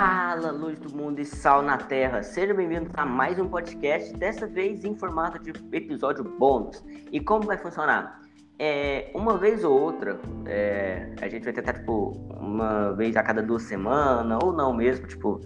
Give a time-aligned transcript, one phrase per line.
[0.00, 2.22] Fala, luz do mundo e sal na terra.
[2.22, 6.82] Seja bem-vindo a mais um podcast, dessa vez em formato de episódio bônus.
[7.12, 8.18] E como vai funcionar?
[8.58, 13.42] É, uma vez ou outra, é, a gente vai tentar, tipo, uma vez a cada
[13.42, 15.38] duas semanas, ou não mesmo, tipo,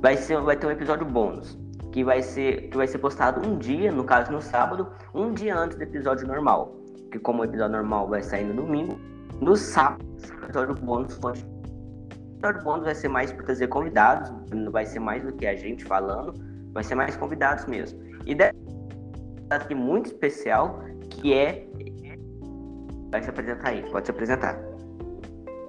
[0.00, 1.58] vai, ser, vai ter um episódio bônus.
[1.90, 5.58] Que vai, ser, que vai ser postado um dia, no caso no sábado, um dia
[5.58, 6.76] antes do episódio normal.
[7.10, 9.00] Que como o episódio normal vai sair no domingo,
[9.40, 10.06] no sábado,
[10.40, 11.44] o episódio bônus pode
[12.46, 15.56] episódio bônus vai ser mais para trazer convidados, não vai ser mais do que a
[15.56, 16.34] gente falando,
[16.72, 18.00] vai ser mais convidados mesmo.
[18.24, 18.54] E dessa
[19.50, 21.66] aqui muito especial, que é.
[23.10, 24.58] Vai se apresentar aí, pode se apresentar.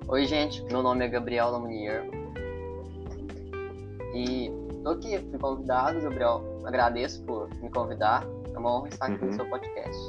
[0.08, 2.04] Oi, gente, meu nome é Gabriel Lamunier.
[4.14, 4.52] E
[4.84, 6.62] tô aqui, fui convidado, Gabriel.
[6.66, 8.24] Agradeço por me convidar.
[8.54, 9.28] É uma honra estar aqui uhum.
[9.28, 10.02] no seu podcast.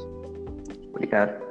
[0.91, 1.49] Obrigado.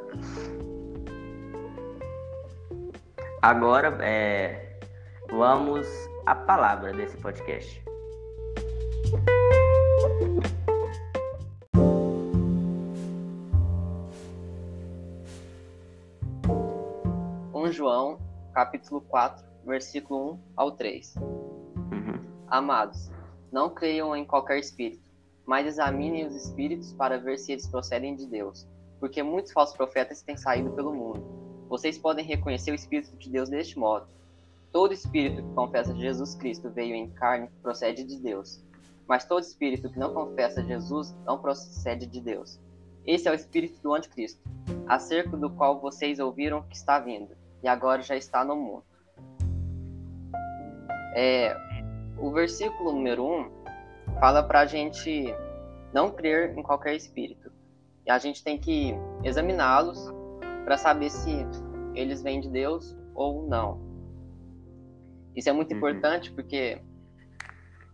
[3.41, 4.66] Agora, é,
[5.29, 5.87] Vamos
[6.25, 7.83] à palavra desse podcast.
[17.53, 18.19] Um João,
[18.53, 21.15] capítulo 4, versículo 1 ao 3.
[21.17, 22.19] Uhum.
[22.47, 23.11] Amados,
[23.51, 25.03] não creiam em qualquer espírito,
[25.45, 28.67] mas examinem os espíritos para ver se eles procedem de Deus,
[28.99, 31.37] porque muitos falsos profetas têm saído pelo mundo.
[31.69, 34.07] Vocês podem reconhecer o Espírito de Deus deste modo.
[34.71, 38.63] Todo espírito que confessa Jesus Cristo veio em carne procede de Deus.
[39.07, 42.59] Mas todo espírito que não confessa Jesus não procede de Deus.
[43.05, 44.41] Esse é o espírito do anticristo,
[44.85, 48.83] acerca do qual vocês ouviram que está vindo, e agora já está no mundo.
[51.15, 51.55] É,
[52.17, 53.49] o versículo número 1
[54.19, 55.33] fala para a gente
[55.93, 57.49] não crer em qualquer espírito.
[58.05, 58.93] E a gente tem que
[59.23, 60.13] examiná-los
[60.65, 61.47] para saber se
[61.95, 63.79] eles vêm de Deus ou não.
[65.37, 65.77] Isso é muito uhum.
[65.77, 66.81] importante porque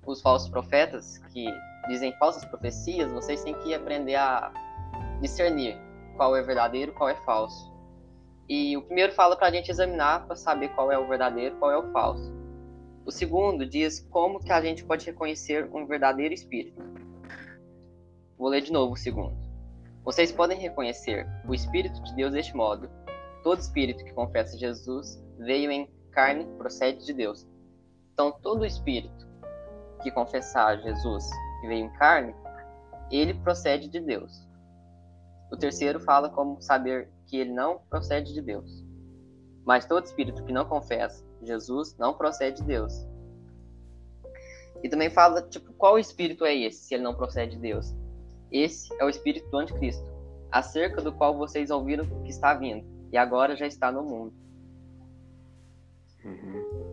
[0.07, 1.45] os falsos profetas que
[1.89, 4.51] dizem falsas profecias, vocês têm que aprender a
[5.21, 5.77] discernir
[6.15, 7.71] qual é verdadeiro, qual é falso.
[8.47, 11.69] E o primeiro fala para a gente examinar para saber qual é o verdadeiro, qual
[11.69, 12.31] é o falso.
[13.05, 16.81] O segundo diz como que a gente pode reconhecer um verdadeiro espírito.
[18.37, 19.35] Vou ler de novo o segundo.
[20.05, 22.89] Vocês podem reconhecer o Espírito de Deus deste modo.
[23.41, 27.47] Todo espírito que confessa Jesus veio em carne procede de Deus.
[28.13, 29.27] Então, todo espírito
[30.01, 31.29] que confessar Jesus
[31.61, 32.33] que veio em carne,
[33.11, 34.47] ele procede de Deus.
[35.51, 38.83] O terceiro fala como saber que ele não procede de Deus.
[39.65, 43.05] Mas todo espírito que não confessa Jesus não procede de Deus.
[44.81, 47.95] E também fala, tipo, qual espírito é esse, se ele não procede de Deus?
[48.51, 50.05] Esse é o espírito do anticristo,
[50.51, 54.42] acerca do qual vocês ouviram que está vindo, e agora já está no mundo.
[56.41, 56.83] Uhum.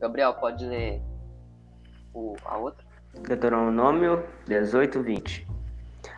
[0.00, 1.02] Gabriel, pode ler
[2.12, 2.84] o, a outra?
[3.22, 5.48] Deuteronômio 18, 20.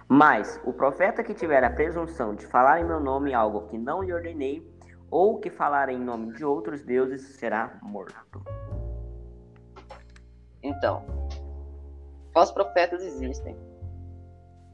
[0.09, 4.03] Mas o profeta que tiver a presunção de falar em meu nome algo que não
[4.03, 4.67] lhe ordenei,
[5.11, 8.43] ou que falar em nome de outros deuses, será morto.
[10.63, 11.05] Então,
[12.33, 13.57] falsos profetas existem.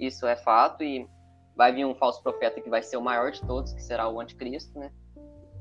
[0.00, 1.08] Isso é fato e
[1.56, 4.20] vai vir um falso profeta que vai ser o maior de todos, que será o
[4.20, 4.90] anticristo, né?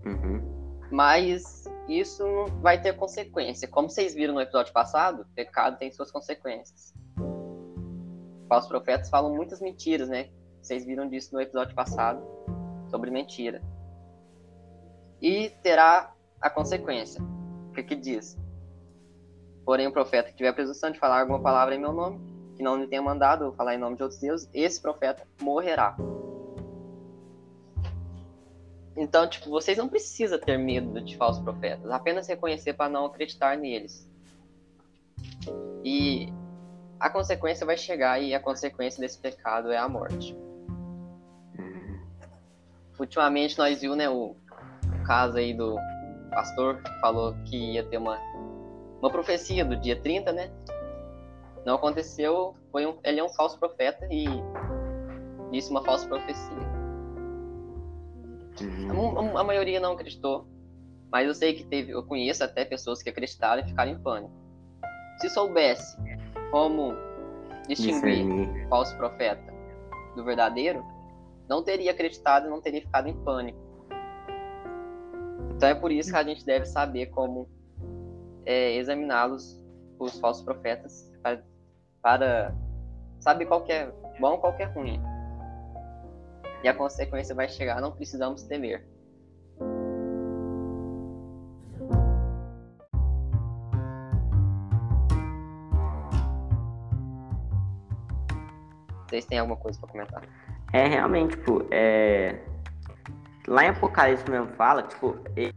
[0.05, 0.41] Uhum.
[0.91, 2.23] Mas isso
[2.61, 3.67] vai ter consequência.
[3.67, 6.93] Como vocês viram no episódio passado, pecado tem suas consequências.
[8.47, 10.29] Falsos profetas falam muitas mentiras, né?
[10.61, 12.21] Vocês viram disso no episódio passado,
[12.89, 13.61] sobre mentira.
[15.21, 17.21] E terá a consequência.
[17.69, 18.37] O que, que diz?
[19.65, 22.19] Porém, o profeta que tiver a presunção de falar alguma palavra em meu nome,
[22.55, 25.95] que não lhe tenha mandado falar em nome de outros deuses, esse profeta morrerá.
[28.95, 33.57] Então, tipo, vocês não precisam ter medo de falsos profetas, apenas reconhecer para não acreditar
[33.57, 34.09] neles.
[35.83, 36.31] E
[36.99, 40.35] a consequência vai chegar e a consequência desse pecado é a morte.
[42.99, 44.35] Ultimamente nós viu, né, o,
[45.05, 45.75] caso aí do
[46.29, 48.19] pastor que falou que ia ter uma
[49.01, 50.51] uma profecia do dia 30, né?
[51.65, 54.25] Não aconteceu, foi um, ele é um falso profeta e
[55.51, 56.71] disse uma falsa profecia.
[58.61, 59.27] Uhum.
[59.37, 60.47] A, a, maioria não acreditou,
[61.11, 64.33] mas eu sei que teve, eu conheço até pessoas que acreditaram e ficaram em pânico.
[65.19, 65.97] Se soubesse
[66.49, 66.93] como
[67.67, 69.53] distinguir falso profeta
[70.15, 70.83] do verdadeiro,
[71.47, 73.59] não teria acreditado e não teria ficado em pânico.
[75.55, 77.47] Então é por isso que a gente deve saber como
[78.45, 79.63] é, examiná-los,
[79.99, 81.43] os falsos profetas, para
[82.01, 82.53] para
[83.19, 85.01] sabe qual é bom, qual é ruim.
[86.63, 88.85] E a consequência vai chegar, não precisamos temer.
[99.07, 100.23] Vocês têm alguma coisa para comentar?
[100.71, 102.39] É, realmente, tipo, é...
[103.47, 105.51] lá em Apocalipse mesmo fala, tipo, eu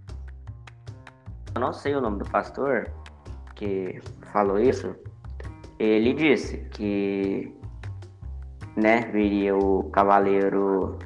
[1.60, 2.90] não sei o nome do pastor
[3.54, 4.02] que
[4.32, 4.96] falou isso,
[5.78, 7.54] ele disse que,
[8.76, 10.98] né, viria o cavaleiro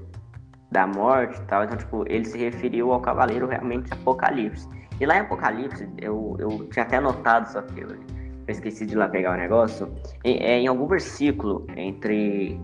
[0.70, 4.68] da morte e tal, então, tipo, ele se referiu ao cavaleiro realmente Apocalipse.
[5.00, 7.96] E lá em Apocalipse, eu, eu tinha até anotado, só que eu, eu
[8.48, 9.90] esqueci de lá pegar o negócio,
[10.24, 12.60] é, em algum versículo entre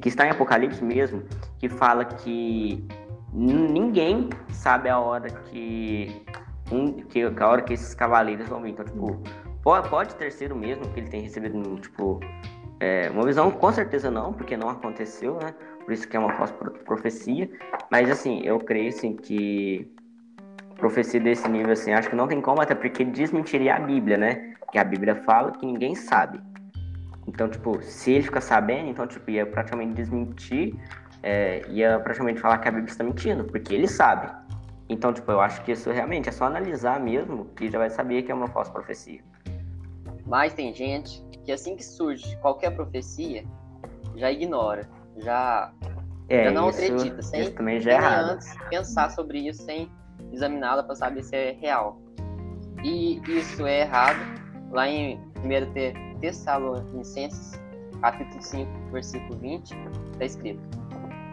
[0.00, 1.22] que está em Apocalipse mesmo,
[1.58, 2.86] que fala que
[3.32, 6.24] ninguém sabe a hora que,
[6.70, 8.70] um, que a hora que esses cavaleiros vão vir.
[8.70, 9.20] Então, tipo,
[9.64, 12.20] pode, pode ter sido mesmo que ele tem recebido, tipo,
[12.78, 15.54] é, uma visão, com certeza não, porque não aconteceu, né?
[15.84, 16.52] Por isso que é uma falsa
[16.84, 17.50] profecia.
[17.90, 19.90] Mas, assim, eu creio, assim, que
[20.76, 24.54] profecia desse nível, assim, acho que não tem como, até porque desmentiria a Bíblia, né?
[24.70, 26.40] Que a Bíblia fala que ninguém sabe.
[27.26, 30.74] Então, tipo, se ele ficar sabendo, então, tipo, ia praticamente desmentir,
[31.22, 34.30] é, ia praticamente falar que a Bíblia está mentindo, porque ele sabe.
[34.88, 38.22] Então, tipo, eu acho que isso realmente é só analisar mesmo, que já vai saber
[38.22, 39.20] que é uma falsa profecia.
[40.26, 43.44] Mas tem gente que assim que surge qualquer profecia,
[44.16, 44.88] já ignora,
[45.18, 45.72] já,
[46.28, 48.30] é, já não isso, acredita, sem também já é errado.
[48.30, 49.90] antes pensar sobre isso, sem
[50.32, 52.00] examiná-la para saber se é real.
[52.82, 54.18] E isso é errado.
[54.70, 57.60] Lá em 1 Tessalonicenses,
[58.00, 59.74] capítulo 5, versículo 20,
[60.12, 60.62] está escrito: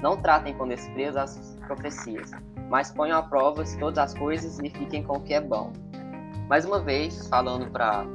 [0.02, 2.32] Não tratem com desprezo as profecias,
[2.70, 5.72] mas ponham à prova todas as coisas e fiquem com o que é bom.
[6.48, 8.06] Mais uma vez, falando para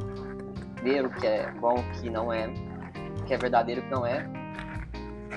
[0.82, 2.48] ver o que é bom, o que não é,
[3.20, 4.26] o que é verdadeiro, o que não é.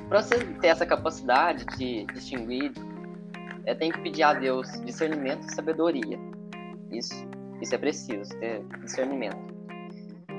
[0.07, 2.71] Para você ter essa capacidade de distinguir,
[3.65, 6.19] é, tem que pedir a Deus discernimento e sabedoria.
[6.91, 7.13] Isso,
[7.62, 9.38] isso é preciso, ter discernimento.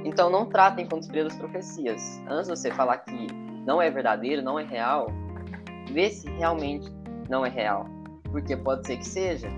[0.04, 2.20] Então não tratem com desprezo as profecias.
[2.28, 3.26] Antes de você falar que
[3.66, 5.08] não é verdadeiro, não é real,
[5.92, 6.90] vê se realmente
[7.28, 7.86] não é real.
[8.24, 9.48] Porque pode ser que seja.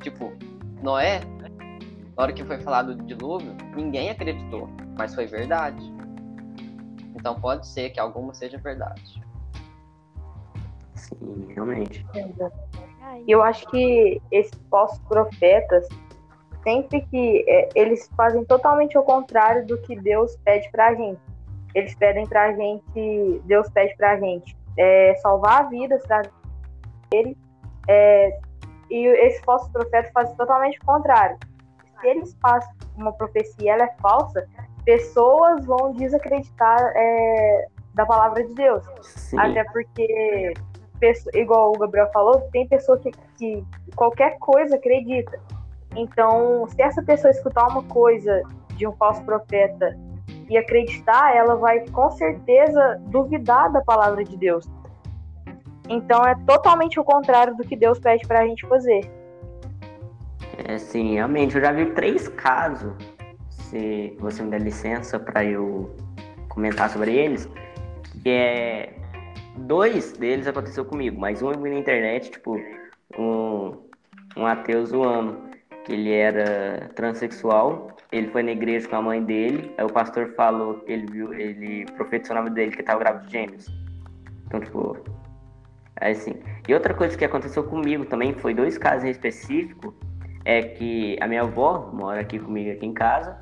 [0.00, 0.32] Tipo,
[0.82, 1.20] Noé,
[2.18, 5.80] na hora que foi falado do dilúvio, ninguém acreditou, mas foi verdade.
[7.14, 9.22] Então pode ser que alguma seja verdade.
[10.96, 12.04] Sim, realmente.
[13.28, 15.86] Eu acho que esses falsos profetas
[16.64, 21.20] sempre que é, eles fazem totalmente o contrário do que Deus pede pra gente.
[21.72, 26.22] Eles pedem pra gente, Deus pede pra gente é, salvar vidas pra
[27.12, 27.36] ele,
[27.88, 28.40] é,
[28.90, 31.38] e esse falso profeta faz totalmente o contrário.
[32.00, 34.46] Se eles fazem uma profecia ela é falsa,
[34.84, 38.84] pessoas vão desacreditar é, da palavra de Deus.
[39.02, 39.38] Sim.
[39.38, 40.54] Até porque,
[41.34, 43.64] igual o Gabriel falou, tem pessoa que, que
[43.94, 45.38] qualquer coisa acredita.
[45.96, 48.42] Então, se essa pessoa escutar uma coisa
[48.76, 49.98] de um falso profeta
[50.48, 54.66] e acreditar, ela vai com certeza duvidar da palavra de Deus.
[55.88, 59.00] Então, é totalmente o contrário do que Deus pede para a gente fazer.
[60.68, 61.56] É, sim, realmente.
[61.56, 62.92] Eu já vi três casos,
[63.48, 65.96] se você me der licença para eu
[66.50, 67.48] comentar sobre eles,
[68.22, 68.94] que é.
[69.56, 72.60] Dois deles aconteceu comigo, mas um eu vi na internet, tipo,
[73.18, 73.76] um,
[74.36, 75.36] um ateu zoando
[75.84, 77.96] que ele era transexual.
[78.12, 79.74] Ele foi na igreja com a mãe dele.
[79.76, 83.26] Aí o pastor falou que ele viu, ele profetizou o nome dele que estava grávido
[83.26, 83.66] de gêmeos.
[84.46, 84.96] Então, tipo,
[86.00, 86.34] é assim.
[86.68, 89.92] E outra coisa que aconteceu comigo também foi dois casos em específico.
[90.48, 93.36] É que a minha avó mora aqui comigo aqui em casa.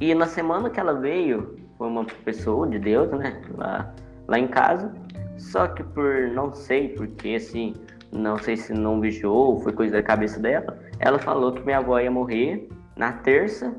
[0.00, 3.40] E na semana que ela veio, foi uma pessoa de Deus, né?
[3.56, 3.92] Lá,
[4.26, 4.94] lá em casa.
[5.36, 7.74] Só que por não sei porque assim,
[8.10, 11.98] não sei se não vigiou, foi coisa da cabeça dela ela falou que minha avó
[12.00, 13.74] ia morrer na terça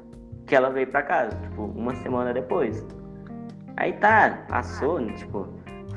[0.46, 2.86] que ela veio pra casa, tipo, uma semana depois.
[3.78, 5.48] Aí tá, passou, né, tipo,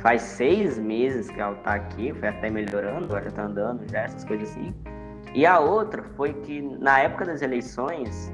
[0.00, 4.00] faz seis meses que ela tá aqui, foi até melhorando, agora já tá andando, já
[4.00, 4.74] essas coisas assim.
[5.34, 8.32] E a outra foi que na época das eleições,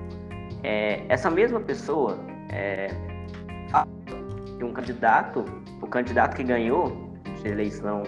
[0.63, 2.19] é, essa mesma pessoa
[2.51, 2.89] é,
[4.57, 5.45] de um candidato,
[5.81, 7.13] o candidato que ganhou
[7.43, 8.03] de eleição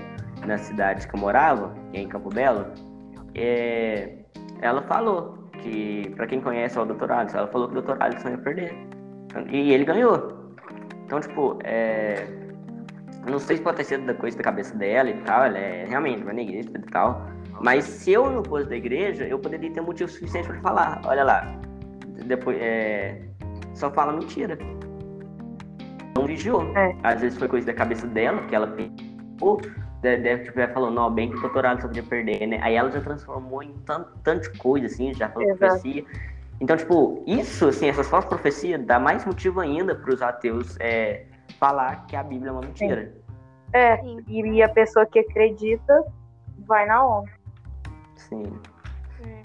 [0.47, 2.67] na cidade que eu morava, que é em Campo Belo,
[3.35, 4.19] é,
[4.61, 7.11] ela falou que, para quem conhece o Dr.
[7.11, 8.03] Alisson, ela falou que o Dr.
[8.03, 8.75] Alisson ia perder.
[9.51, 10.41] E ele ganhou.
[11.05, 12.27] Então, tipo, é...
[13.29, 15.85] não sei se pode ter sido da coisa da cabeça dela e tal, ela é
[15.87, 17.27] realmente na igreja e tal.
[17.61, 21.23] Mas se eu não fosse da igreja, eu poderia ter motivo suficiente para falar, olha
[21.23, 21.61] lá,
[22.25, 23.21] depois é...
[23.75, 24.59] só fala mentira.
[26.17, 26.63] Não vigiou.
[26.77, 26.97] É.
[27.03, 29.61] Às vezes foi coisa da cabeça dela, que ela pensou,
[30.01, 32.59] deve estiver falando, não, bem que o doutorado só podia perder, né?
[32.63, 35.59] Aí ela já transformou em tanto, tanto coisa, assim, já falou Exato.
[35.59, 36.05] profecia.
[36.61, 41.25] Então, tipo, isso, assim, essas falsas profecias dá mais motivo ainda para os ateus é,
[41.59, 43.15] falar que a Bíblia é uma mentira.
[43.73, 44.23] É, Sim.
[44.27, 46.05] e a pessoa que acredita
[46.67, 47.40] vai na onda.
[48.29, 48.61] Sim.
[49.25, 49.45] É.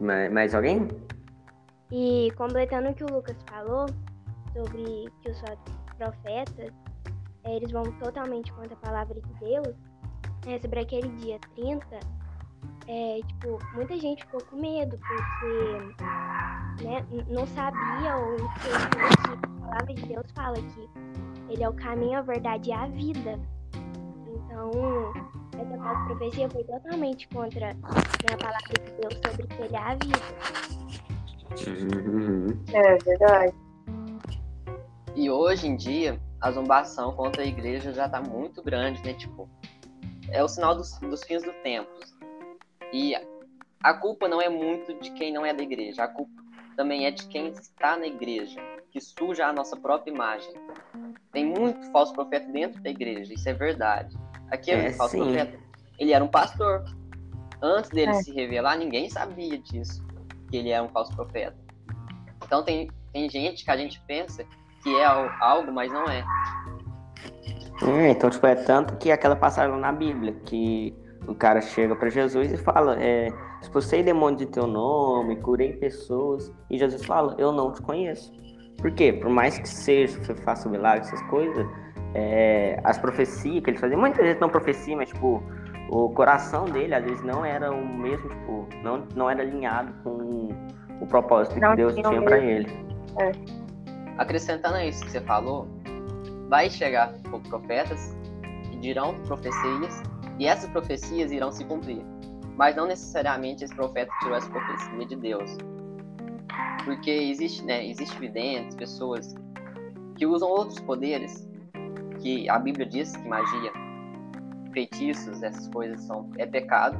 [0.00, 0.88] Mais, mais alguém?
[1.90, 3.86] E completando o que o Lucas falou
[4.52, 5.42] sobre que os
[5.96, 6.72] profetas
[7.44, 9.74] é, eles vão totalmente contra a palavra de Deus,
[10.46, 11.98] né, sobre aquele dia 30,
[12.86, 18.68] é, tipo, muita gente ficou com medo, porque né, não sabia ou que
[19.32, 20.88] a palavra de Deus fala que
[21.52, 23.38] ele é o caminho, a verdade e a vida.
[24.26, 24.70] Então,
[25.60, 27.80] essa falsa profecia foi totalmente contra né,
[28.32, 30.18] a palavra de Deus sobre que ele é a vida.
[31.66, 32.46] Uhum.
[32.72, 33.54] É verdade.
[35.16, 39.14] E hoje em dia, a zombação contra a igreja já tá muito grande, né?
[39.14, 39.48] Tipo,
[40.30, 41.90] é o sinal dos, dos fins do tempo.
[42.92, 43.16] E
[43.82, 46.32] a culpa não é muito de quem não é da igreja, a culpa
[46.76, 48.60] também é de quem está na igreja,
[48.92, 50.52] que suja a nossa própria imagem.
[51.32, 54.16] Tem muito falso profeta dentro da igreja, isso é verdade.
[54.50, 55.22] Aqui é, um falso sim.
[55.22, 55.58] profeta.
[55.98, 56.84] Ele era um pastor.
[57.60, 58.22] Antes dele é.
[58.22, 60.04] se revelar, ninguém sabia disso,
[60.48, 61.56] que ele era um falso profeta.
[62.44, 64.44] Então tem, tem gente que a gente pensa
[64.82, 66.24] que é algo, mas não é.
[67.82, 72.08] Hum, então, tipo, é tanto que aquela passagem na Bíblia, que o cara chega para
[72.08, 73.28] Jesus e fala, é,
[73.60, 78.32] expulsei demônios de teu nome, curei pessoas, e Jesus fala, eu não te conheço.
[78.78, 79.12] Por quê?
[79.12, 81.66] Por mais que seja, você faça milagre, essas coisas,
[82.14, 85.42] é, as profecias que ele fazia, muitas vezes não profecia, mas tipo,
[85.90, 90.48] o coração dele às vezes não era o mesmo, tipo, não, não era alinhado com
[91.00, 92.68] o propósito não, que Deus tinha para ele.
[93.20, 93.32] É.
[94.18, 95.68] Acrescentando a isso que você falou,
[96.48, 98.16] vai chegar por profetas
[98.64, 100.02] que dirão profecias
[100.38, 102.02] e essas profecias irão se cumprir.
[102.56, 105.56] Mas não necessariamente esse profeta tirou essa profecia de Deus.
[106.84, 109.34] Porque existe, né, existe videntes, pessoas
[110.16, 111.47] que usam outros poderes,
[112.18, 113.72] que a Bíblia diz que magia,
[114.72, 116.98] feitiços, essas coisas são é pecado.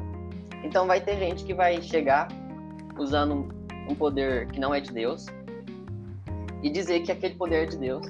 [0.64, 2.28] Então vai ter gente que vai chegar
[2.98, 5.26] usando um, um poder que não é de Deus
[6.62, 8.06] e dizer que aquele poder é de Deus.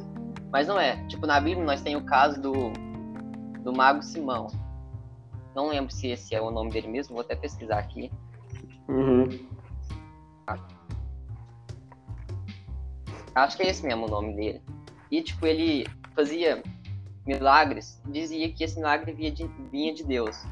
[0.50, 0.96] Mas não é.
[1.06, 2.52] Tipo, na Bíblia nós tem o caso do,
[3.62, 4.46] do mago Simão.
[5.54, 8.10] Não lembro se esse é o nome dele mesmo, vou até pesquisar aqui.
[8.88, 9.28] Uhum.
[13.34, 14.62] Acho que é esse mesmo o nome dele.
[15.10, 16.62] E, tipo, ele fazia
[17.28, 20.44] milagres, dizia que esse milagre vinha de, vinha de Deus.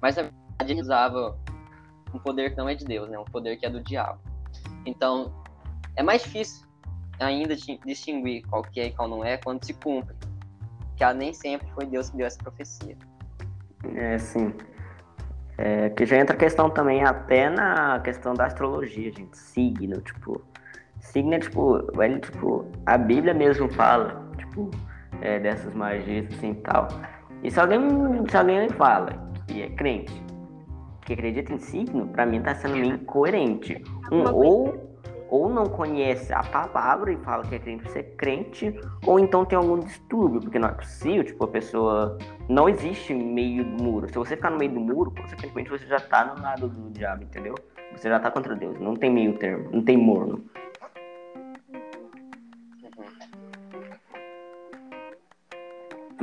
[0.00, 1.36] Mas, na verdade, ele usava
[2.14, 3.18] um poder que não é de Deus, né?
[3.18, 4.20] Um poder que é do diabo.
[4.86, 5.34] Então,
[5.96, 6.64] é mais difícil
[7.18, 10.14] ainda distinguir qual que é e qual não é quando se cumpre.
[10.96, 12.96] Que nem sempre foi Deus que deu essa profecia.
[13.96, 14.54] É, sim.
[15.58, 19.36] É, que já entra a questão também até na questão da astrologia, gente.
[19.36, 20.40] Signo, tipo.
[21.00, 24.70] Signo é tipo, ele, tipo, a Bíblia mesmo fala, tipo,
[25.24, 26.88] é, dessas magias assim e tal.
[27.42, 27.80] E se alguém,
[28.28, 30.24] se alguém fala que é crente,
[31.04, 33.82] que acredita em signo, pra mim tá sendo meio incoerente.
[34.12, 34.94] Um, ou
[35.34, 38.72] ou não conhece a palavra e fala que é crente por ser crente,
[39.04, 42.16] ou então tem algum distúrbio, porque não é possível, tipo, a pessoa.
[42.48, 44.08] Não existe meio do muro.
[44.08, 47.24] Se você ficar no meio do muro, consequentemente você já tá no lado do diabo,
[47.24, 47.54] entendeu?
[47.96, 48.78] Você já tá contra Deus.
[48.78, 50.44] Não tem meio termo, não tem morno.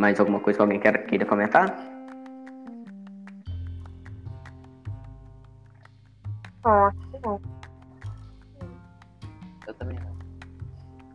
[0.02, 1.78] Mais alguma coisa que alguém queira, queira comentar?
[6.66, 6.92] Ah,
[9.68, 10.12] eu também não.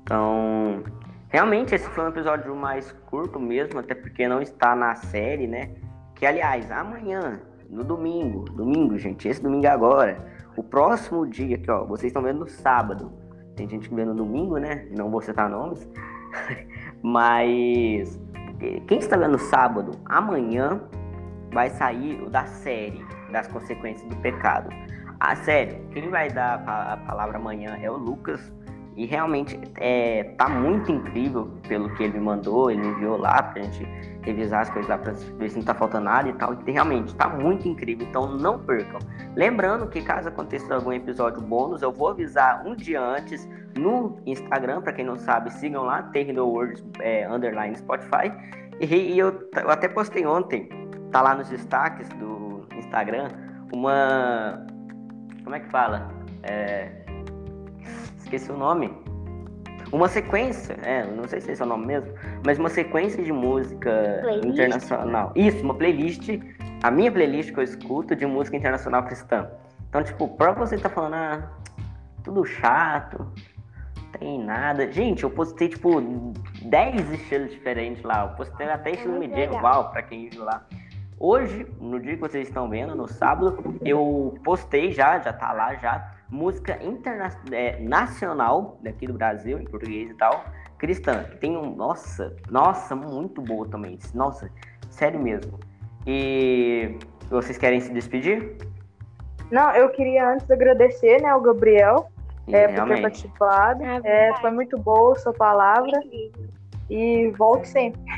[0.03, 0.85] Então,
[1.29, 5.75] realmente esse foi um episódio mais curto mesmo, até porque não está na série, né?
[6.15, 10.25] Que aliás, amanhã, no domingo, domingo, gente, esse domingo é agora,
[10.57, 13.13] o próximo dia aqui, ó, vocês estão vendo no sábado.
[13.57, 14.87] Tem gente que vê no domingo, né?
[14.97, 15.91] Não vou citar nomes.
[17.03, 18.17] Mas
[18.59, 20.81] quem está vendo sábado, amanhã
[21.53, 24.71] vai sair o da série das consequências do pecado.
[25.21, 28.53] A sério, quem vai dar a palavra amanhã é o Lucas.
[28.97, 33.85] E realmente é, tá muito incrível pelo que ele mandou, ele enviou lá pra gente
[34.23, 36.57] revisar as coisas lá pra ver se não tá faltando nada e tal.
[36.67, 38.99] E realmente tá muito incrível, então não percam.
[39.37, 44.81] Lembrando que caso aconteça algum episódio bônus, eu vou avisar um dia antes no Instagram,
[44.81, 48.33] para quem não sabe, sigam lá, Terreno Words é, underline Spotify.
[48.81, 50.69] E, e eu, eu até postei ontem,
[51.13, 53.29] tá lá nos destaques do Instagram,
[53.75, 54.65] uma
[55.45, 56.09] como é que fala?
[56.43, 57.06] É,
[58.27, 58.93] esqueci o nome.
[59.93, 62.13] Uma sequência, é, não sei se esse é o nome mesmo,
[62.45, 64.49] mas uma sequência de música playlist?
[64.49, 65.33] internacional.
[65.37, 66.29] Isso, uma playlist,
[66.83, 69.49] a minha playlist que eu escuto de música internacional cristã.
[69.89, 71.51] Então, tipo, pra você tá falando, ah,
[72.25, 73.33] tudo chato,
[74.19, 74.91] tem nada.
[74.91, 76.01] Gente, eu postei, tipo,
[76.63, 78.25] 10 estilos diferentes lá.
[78.25, 80.67] Eu postei até estilo muito medieval para quem viu lá.
[81.19, 85.75] Hoje, no dia que vocês estão vendo, no sábado, eu postei já, já tá lá
[85.77, 90.45] já, música internacional é, daqui do Brasil, em português e tal,
[90.79, 91.25] cristã.
[91.41, 93.99] Tem um, nossa, nossa, muito boa também.
[94.15, 94.51] Nossa,
[94.91, 95.59] sério mesmo.
[96.07, 98.57] E vocês querem se despedir?
[99.51, 102.09] Não, eu queria antes agradecer, né, ao Gabriel
[102.49, 103.85] é, por ter participado.
[103.85, 106.01] Ah, É, foi muito boa a sua palavra.
[106.89, 108.01] E volte sempre.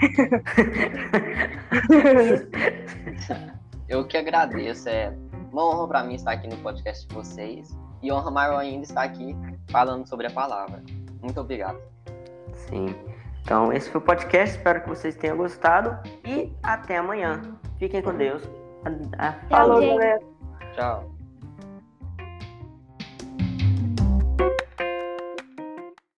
[3.89, 4.91] Eu que agradeço.
[4.91, 5.11] É
[5.51, 7.75] uma honra para mim estar aqui no podcast de vocês.
[8.03, 9.37] E honra maior ainda estar aqui
[9.71, 10.83] falando sobre a palavra.
[11.23, 11.79] Muito obrigado.
[12.55, 12.95] Sim.
[13.43, 14.57] Então, esse foi o podcast.
[14.57, 15.97] Espero que vocês tenham gostado.
[16.25, 17.41] E até amanhã.
[17.79, 18.43] Fiquem com Deus.
[19.19, 19.91] A- a- Falou, gente.
[19.99, 20.21] galera.
[20.75, 21.18] Tchau.